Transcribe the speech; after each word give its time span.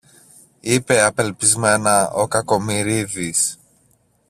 είπε 0.59 1.01
απελπισμένα 1.03 2.09
ο 2.11 2.27
Κακομοιρίδης. 2.27 3.59